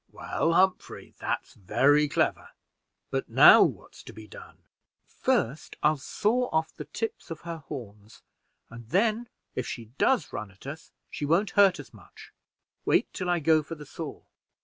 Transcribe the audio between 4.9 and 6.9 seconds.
"First, I'll saw off the